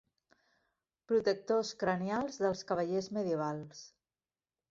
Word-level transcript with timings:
Protectors 1.11 1.73
cranials 1.83 2.41
dels 2.45 2.65
cavallers 2.71 3.11
medievals. 3.21 3.85